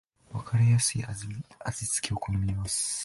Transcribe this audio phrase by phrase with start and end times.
[0.33, 2.99] わかりやすい味付けを好みます